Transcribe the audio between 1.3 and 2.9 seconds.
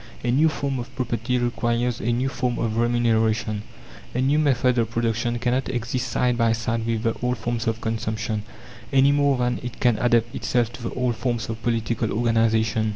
requires a new form of